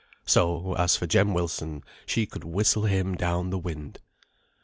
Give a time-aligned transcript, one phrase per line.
[0.25, 3.99] So, as for Jem Wilson, she could whistle him down the wind.